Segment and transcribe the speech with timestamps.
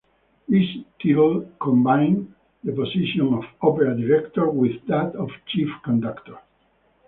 [0.49, 0.63] This
[0.99, 6.39] title combined the position of opera director with that of chief conductor.